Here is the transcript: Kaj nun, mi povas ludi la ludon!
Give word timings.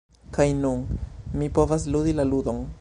Kaj 0.37 0.47
nun, 0.61 0.81
mi 1.41 1.51
povas 1.59 1.87
ludi 1.97 2.19
la 2.21 2.31
ludon! 2.35 2.67